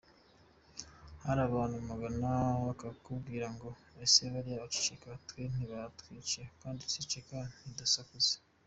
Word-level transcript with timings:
Hari 1.23 1.41
abantu 1.47 1.75
muganira 1.87 2.31
bakakubwira 2.67 3.47
ngo 3.55 3.69
«ese 4.05 4.19
bariya 4.33 4.63
bacecetse, 4.63 5.07
twese 5.29 5.55
ntibatwiciye 5.57 6.45
kandi 6.61 6.77
tugaceceka 6.81 7.37
ntidusakuze? 7.61 8.33